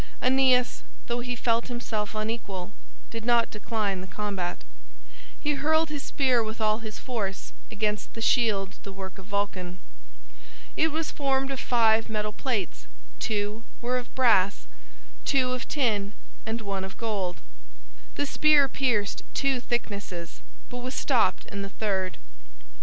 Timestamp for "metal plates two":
12.09-13.63